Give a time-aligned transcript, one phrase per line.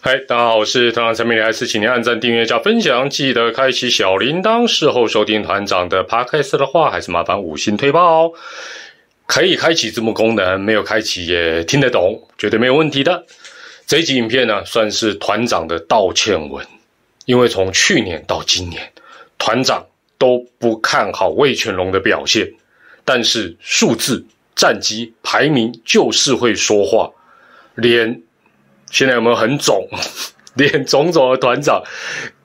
[0.00, 4.64] 嗨，大家好，我是团长陈明，还是请您按赞、订阅、加分享，记得开启小铃铛。
[4.64, 8.32] 事后收听团长的 podcast 的话，还是麻烦五星推爆哦。
[9.26, 13.26] 可以开启字幕功能，没有开启也听得懂，绝对没有问题的。
[13.88, 16.64] 这一集影片呢，算是团长的道歉文，
[17.24, 18.92] 因为从去年到今年，
[19.36, 19.84] 团长
[20.16, 22.48] 都不看好魏全龙的表现，
[23.04, 24.24] 但是数字、
[24.54, 27.10] 战绩、排名就是会说话，
[27.74, 28.22] 连
[28.90, 29.88] 现在有没有很肿？
[30.54, 31.84] 脸肿肿的团长，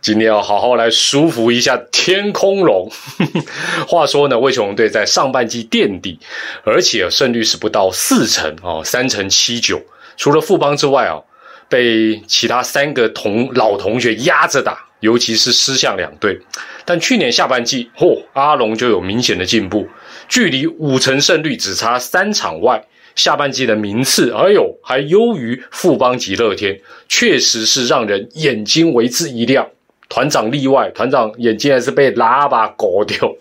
[0.00, 2.90] 今天要好好来舒服一下天空龙。
[3.86, 6.18] 话说呢，魏雄队在上半季垫底，
[6.64, 9.82] 而且胜率是不到四成哦，三成七九。
[10.16, 11.20] 除了富邦之外啊，
[11.68, 16.40] 被其他三个同老同学压着打，尤其是狮象两队。
[16.86, 19.86] 但去年下半季，嚯，阿龙就有明显的进步，
[20.28, 22.82] 距离五成胜率只差三场外。
[23.18, 29.68] 下半季的名次，哎呦，还优于富邦及乐天，确实是让人眼睛为之一亮。
[30.08, 33.34] 团长例外，团长眼睛还是被喇叭搞掉。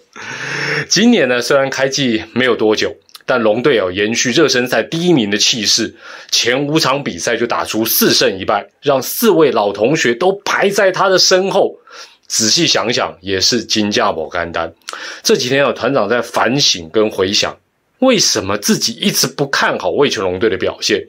[0.90, 2.94] 今年呢，虽然开季没有多久，
[3.28, 5.96] 但龙队哦延续热身赛第一名的气势，
[6.32, 11.78] 前五场比赛就打出四胜一败，让四位老同学都排在他的身后。
[12.26, 14.74] 仔细想想，也是金价某干单。
[15.22, 17.56] 这几天啊，团长在反省跟回想。
[18.00, 21.04] 为什么自己一直不看好魏全龙队的表现？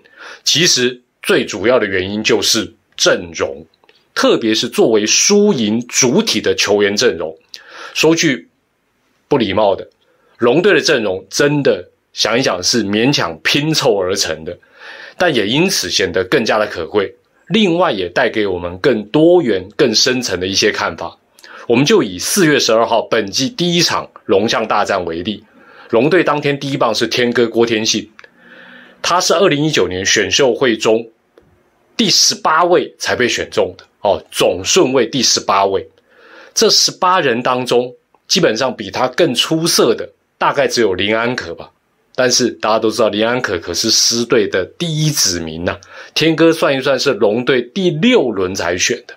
[0.44, 3.66] 其实最主要的原因就是阵容，
[4.14, 7.36] 特别是作为输赢主体的球员阵容。
[7.94, 8.48] 说句
[9.28, 9.88] 不礼貌的，
[10.38, 14.58] 龙队的阵容真的想一想是勉强拼凑而成的，
[15.18, 17.14] 但也因此显得更加的可贵。
[17.48, 21.18] 另外，也带给我们更多元、更深层的一些看法。
[21.66, 25.44] 我们就以四月十二号本季第一场龙象大战为例。
[25.90, 28.10] 龙队当天第一棒是天哥郭天信，
[29.00, 31.08] 他是二零一九年选秀会中
[31.96, 35.88] 第十八位才被选中的哦，总顺位第十八位。
[36.54, 37.94] 这十八人当中，
[38.26, 41.70] 基本上比他更出色的大概只有林安可吧。
[42.14, 45.78] 但是大家都知道，林安可可是狮队的第一子民呐。
[46.14, 49.14] 天哥算一算是龙队第六轮才选的。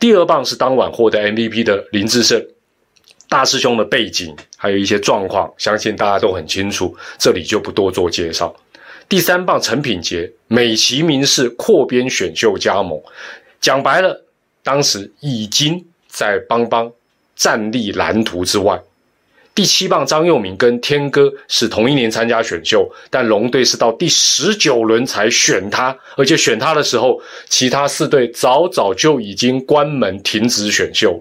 [0.00, 2.42] 第二棒是当晚获得 MVP 的林志胜。
[3.34, 8.54] 大师兄的背景还有一些状况，相信大家都很清楚，这里就不多做介绍。
[9.08, 12.96] 第三棒陈品杰，美其名是扩编选秀加盟，
[13.60, 14.24] 讲白了，
[14.62, 16.88] 当时已经在邦邦
[17.34, 18.80] 战力蓝图之外。
[19.52, 31.20] 第七棒张佑铭跟天哥是同一年参加选秀，但龙队是到第十九轮才选他，而且选他的时候，其他四队早早就已经关门停止选秀。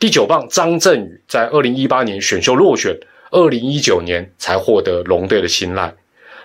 [0.00, 2.98] 第九棒张振宇在二零一八年选秀落选，
[3.30, 5.94] 二零一九年才获得龙队的青睐。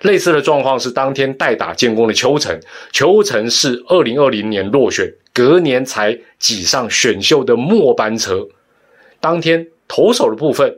[0.02, 2.60] 类似的状况是当天代打建功的邱成，
[2.92, 8.46] 邱成是二零二零年落选，隔年才挤上选秀的末班车。
[9.20, 10.76] 当天投手的部分，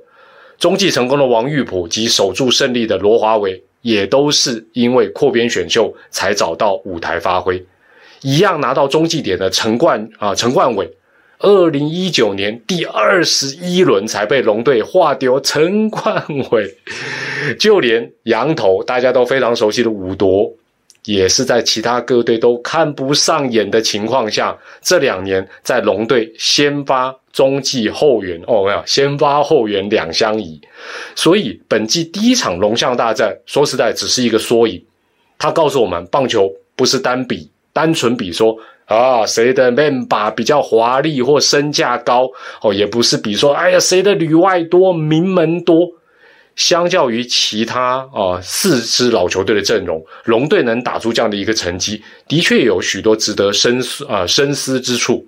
[0.56, 7.66] 中继成功的王玉普及守住胜利的罗华伟，也都是因为扩编选秀才找到舞台发挥。
[8.22, 10.89] 一样拿到中继点的陈冠啊，陈冠伟。
[11.41, 16.75] 二零一九年第二十一轮才被龙队划丢陈冠伟，
[17.60, 20.53] 就连羊头大家都非常熟悉的武夺，
[21.04, 30.60] 也是在其他各队都看不上眼的情况下，这两年在龙队先发中继后援哦，没有先发后援两相宜，
[31.15, 34.84] 所以本季第一场龙象大战，说实在只是一个缩影，
[35.38, 38.59] 他告诉我们，棒球不是单比单纯比说。
[38.88, 42.28] 啊，谁的面把比较华丽或身价高
[42.62, 42.72] 哦？
[42.72, 45.93] 也不是比说，哎呀，谁的旅外多、名门多。
[46.56, 55.25] 相较于其他啊四支老球队的阵容，龙队能打出这样的一个成绩，的确有许多值得深思啊深思之处。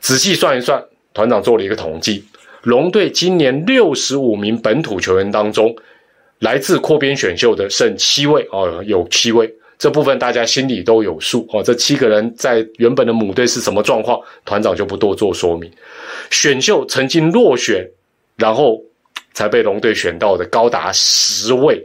[0.00, 0.84] 仔细算一算，
[1.14, 2.24] 团长做了一个统计，
[2.64, 5.74] 龙队今年六十五名本土球员当中，
[6.40, 9.50] 来自扩编选秀的剩七位哦，有七位。
[9.80, 11.62] 这部分大家心里都有数哦。
[11.62, 14.20] 这七个人在原本的母队是什么状况？
[14.44, 15.72] 团长就不多做说明。
[16.30, 17.88] 选秀曾经落选，
[18.36, 18.78] 然后
[19.32, 21.82] 才被龙队选到的高达十位，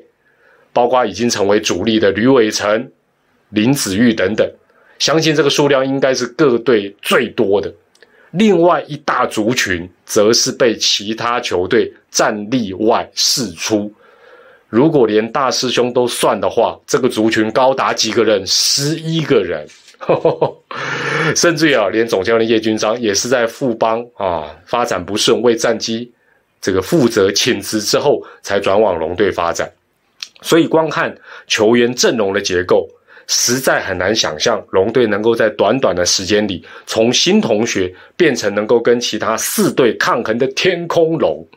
[0.74, 2.92] 包括已经成为主力的吕伟成、
[3.48, 4.46] 林子玉等等。
[5.00, 7.74] 相信这个数量应该是各队最多的。
[8.32, 13.90] 另外一大族群，则是被其他球队战力外释出。
[14.76, 18.46] 如果连大师兄都算的话，这个族群高达几个人？
[18.46, 19.66] 十一个人，
[21.34, 26.12] 甚至于啊，连总教练叶军章也是在富邦啊发展不顺，为战机
[26.60, 29.72] 这个负责请辞之后，才转往龙队发展。
[30.42, 31.18] 所以，光看
[31.48, 32.86] 球员阵容的结构，
[33.28, 41.48] 实在很难想象龙队能够在短短的时间里，从新同学变成能够跟其他四队抗衡的天空龙。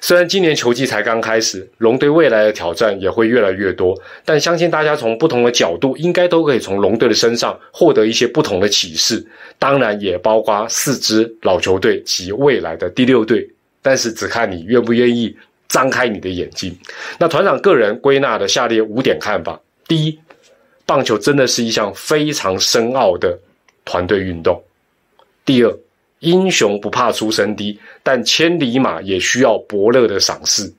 [0.00, 9.26] 虽然今年球季才刚开始，龙队未来的挑战也会越来越多，但相信大家从不同的角度，应该都可以从龙队的身上获得一些不同的启示。
[9.58, 13.48] 当然，也包括四支老球队及未来的第六队。
[13.80, 15.34] 但是，只看你愿不愿意
[15.68, 16.76] 张开你的眼睛。
[17.18, 20.18] 那团长个人归纳的下列五点看法：第一，
[20.84, 23.38] 棒球真的是一项非常深奥的
[23.84, 24.60] 团队运动；
[25.44, 25.78] 第二，
[26.20, 30.72] 英雄不怕出身低，但千里马也需要伯乐的赏识。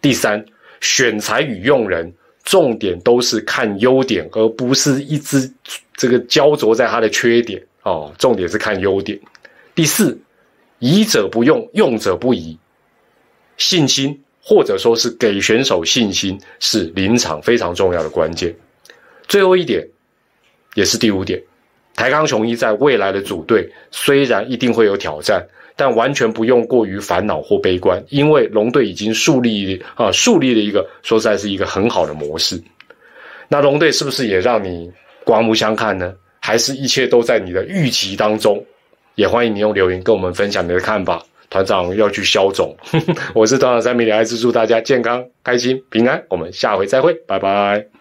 [0.00, 0.44] 第三，
[0.80, 2.12] 选材与用人，
[2.44, 5.50] 重点都是看优点，而不是一直
[5.94, 8.12] 这个焦灼在他的缺点哦。
[8.18, 9.18] 重点是看优点。
[9.74, 10.18] 第四，
[10.78, 12.58] 疑者不用，用者不疑。
[13.56, 18.54] 信心或者说是给选手信心，是临场非常重要的关键。
[19.28, 19.86] 最后一点，
[20.74, 21.42] 也是第五点。
[22.00, 32.58] 台钢雄一在未来的组队虽然一定会有挑战，但完全不用过于烦恼或悲观，因为龙队已经树立啊树立了一个说实在是一个很好的模式。
[33.48, 34.90] 那龙队是不是也让你
[35.24, 36.14] 刮目相看呢？
[36.40, 38.64] 还是一切都在你的预期当中？
[39.14, 41.22] 也欢迎你用留言跟我们分享你的看法。
[41.50, 42.74] 团长要去消肿，
[43.34, 46.24] 我是团长三米李爱，祝大家健康、开心、平安。
[46.30, 47.99] 我们下回再会，拜拜。